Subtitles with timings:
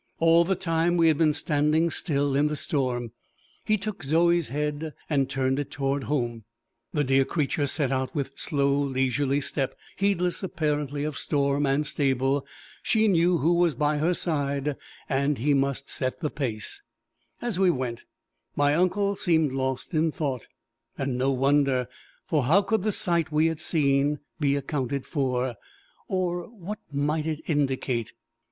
[0.17, 3.11] All the time, we had been standing still in the storm.
[3.65, 6.43] He took Zoe's head and turned it toward home.
[6.91, 12.47] The dear creature set out with slow leisurely step, heedless apparently of storm and stable.
[12.81, 14.75] She knew who was by her side,
[15.07, 16.81] and he must set the pace!
[17.39, 18.05] As we went
[18.55, 20.47] my uncle seemed lost in thought
[20.97, 21.87] and no wonder!
[22.25, 25.57] for how could the sight we had seen be accounted for!
[26.07, 28.13] Or what might it indicate?